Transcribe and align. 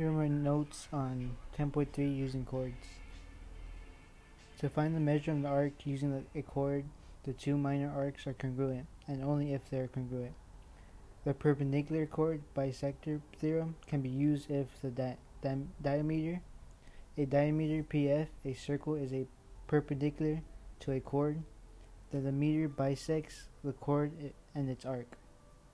Here 0.00 0.08
are 0.08 0.12
my 0.12 0.28
notes 0.28 0.88
on 0.94 1.36
10.3 1.58 2.16
using 2.16 2.46
chords. 2.46 2.86
To 4.60 4.70
find 4.70 4.96
the 4.96 4.98
measure 4.98 5.32
of 5.32 5.42
the 5.42 5.48
arc 5.48 5.84
using 5.84 6.24
a 6.34 6.40
chord, 6.40 6.86
the 7.24 7.34
two 7.34 7.58
minor 7.58 7.92
arcs 7.94 8.26
are 8.26 8.32
congruent, 8.32 8.86
and 9.06 9.22
only 9.22 9.52
if 9.52 9.68
they 9.68 9.76
are 9.76 9.88
congruent. 9.88 10.32
The 11.26 11.34
perpendicular 11.34 12.06
chord 12.06 12.40
bisector 12.56 13.20
theorem 13.38 13.76
can 13.86 14.00
be 14.00 14.08
used 14.08 14.50
if 14.50 14.68
the 14.80 14.88
di 14.88 15.16
di 15.42 15.56
diameter, 15.82 16.40
a 17.18 17.26
diameter 17.26 17.82
PF, 17.82 18.28
a 18.46 18.54
circle 18.54 18.94
is 18.94 19.12
a 19.12 19.26
perpendicular 19.66 20.40
to 20.78 20.92
a 20.92 21.00
chord, 21.00 21.42
then 22.10 22.24
the 22.24 22.32
meter 22.32 22.68
bisects 22.68 23.50
the 23.62 23.74
chord 23.74 24.12
eh, 24.24 24.28
and 24.54 24.70
its 24.70 24.86
arc. 24.86 25.18